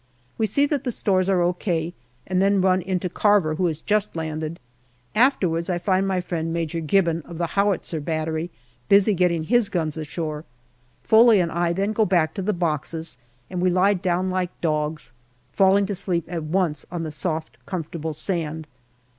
[0.39, 1.93] We see that the stores are O.K.,
[2.25, 4.59] and then run into Carver, who has just landed.
[5.13, 8.49] Afterwards I find my friend Major Gibbon, of the howitzer battery,
[8.89, 10.43] busy getting his guns ashore.
[11.03, 15.11] Foley and I then go back to the boxes, and we He down like dogs,
[15.53, 18.65] falling to sleep at once on the soft, comfortable sand.